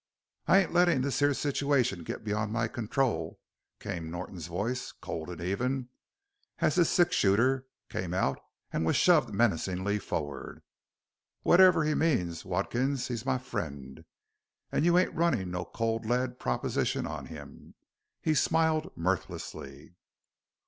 "I 0.47 0.57
ain't 0.57 0.73
lettin' 0.73 1.03
this 1.03 1.19
here 1.19 1.31
situation 1.35 2.01
get 2.03 2.23
beyond 2.23 2.51
my 2.51 2.67
control," 2.67 3.39
came 3.79 4.09
Norton's 4.09 4.47
voice, 4.47 4.91
cold 4.91 5.29
and 5.29 5.39
even, 5.39 5.89
as 6.57 6.73
his 6.73 6.89
six 6.89 7.15
shooter 7.15 7.67
came 7.87 8.11
out 8.11 8.39
and 8.73 8.83
was 8.83 8.95
shoved 8.95 9.31
menacingly 9.31 9.99
forward. 9.99 10.63
"Whatever 11.43 11.83
he 11.83 11.93
means, 11.93 12.43
Watkins, 12.43 13.09
he's 13.09 13.27
my 13.27 13.37
friend 13.37 14.03
an' 14.71 14.85
you 14.85 14.97
ain't 14.97 15.13
runnin' 15.13 15.41
in 15.41 15.51
no 15.51 15.65
cold 15.65 16.07
lead 16.07 16.39
proposition 16.39 17.05
on 17.05 17.27
him." 17.27 17.75
He 18.23 18.33
smiled 18.33 18.91
mirthlessly. 18.97 19.93